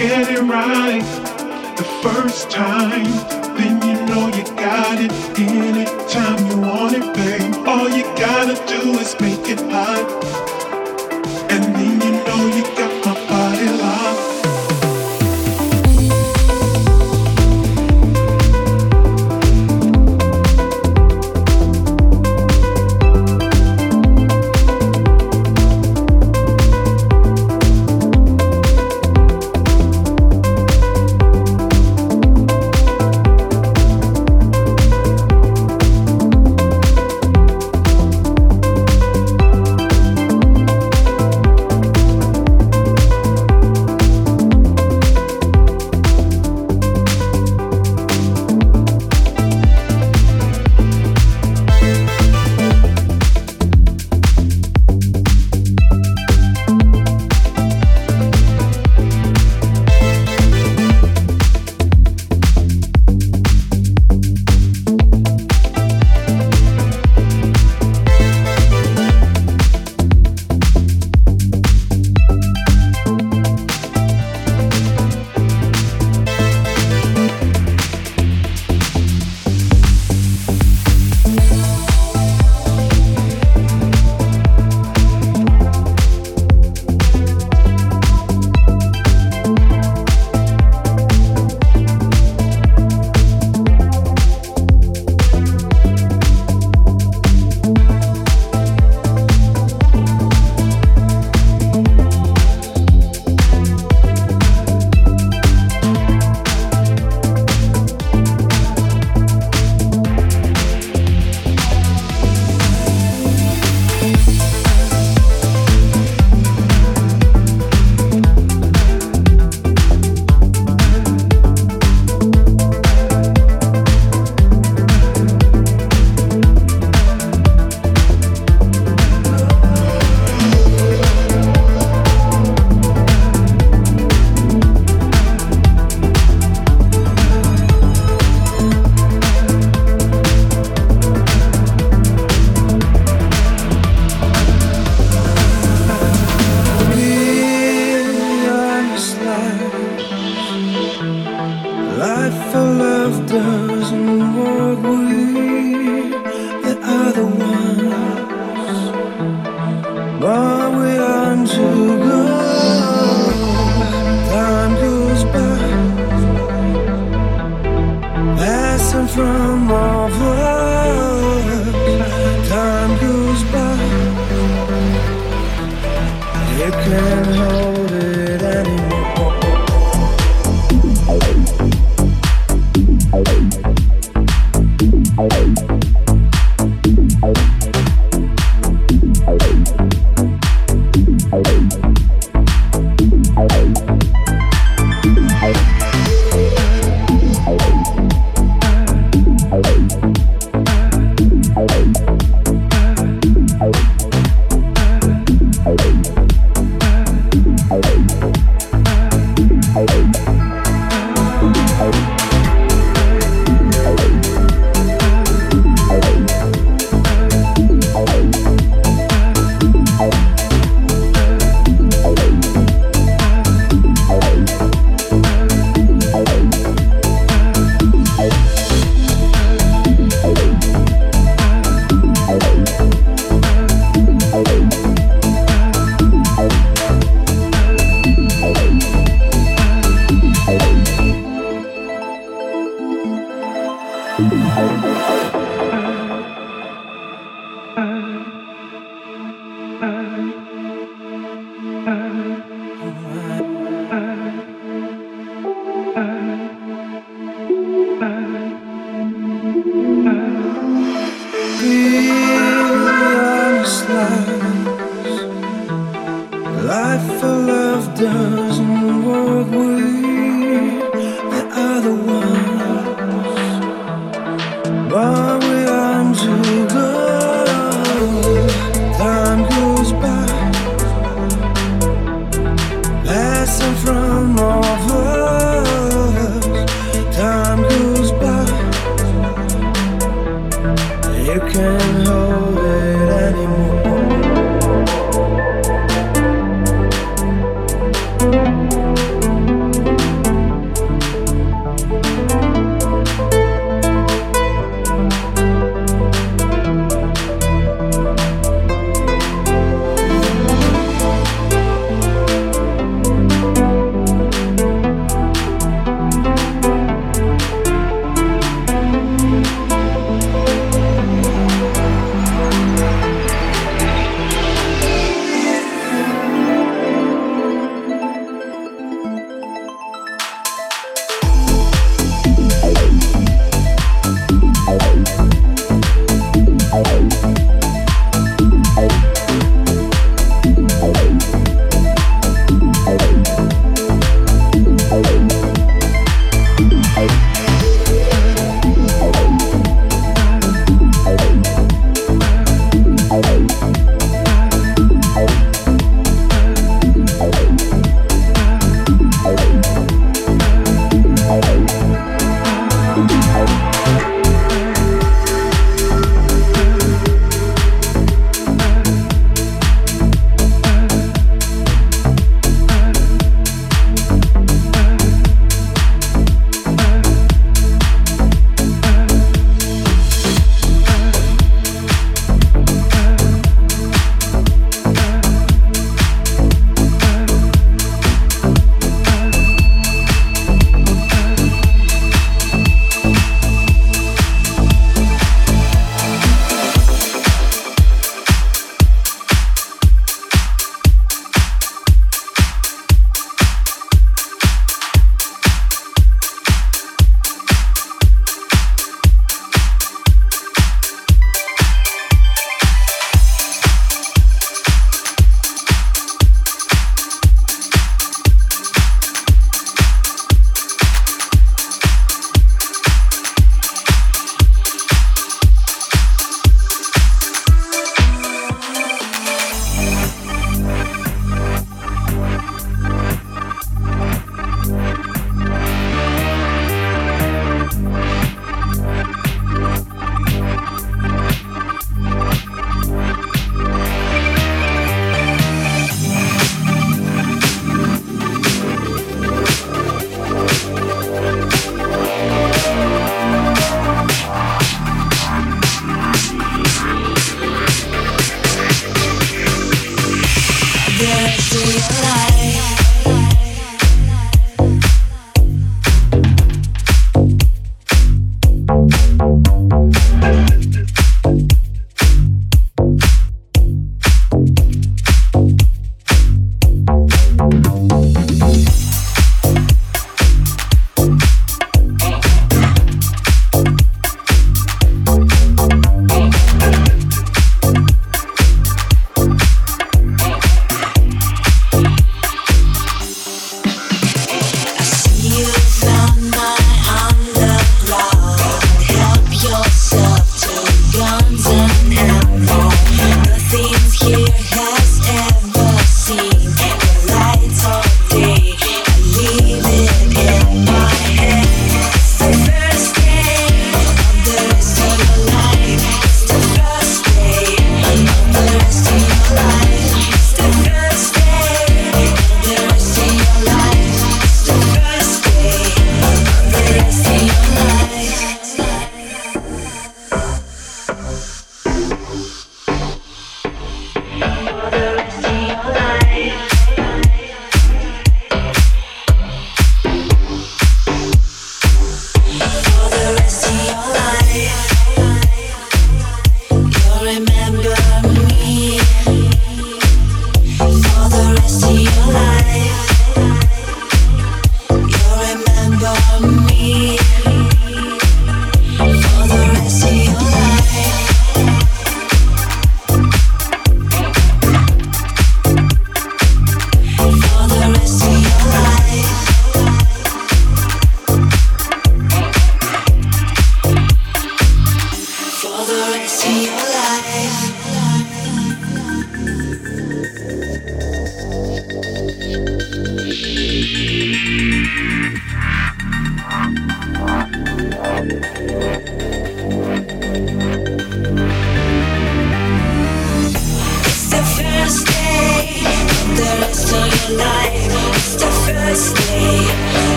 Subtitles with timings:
[0.00, 1.02] get it right
[1.76, 3.04] the first time,
[3.54, 5.12] then you know you got it.
[5.38, 10.06] Anytime you want it, babe, all you gotta do is make it hot,
[11.50, 12.89] and then you know you got.